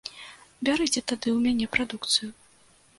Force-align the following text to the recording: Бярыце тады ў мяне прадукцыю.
Бярыце 0.69 0.89
тады 1.09 1.27
ў 1.37 1.39
мяне 1.45 1.65
прадукцыю. 1.77 2.29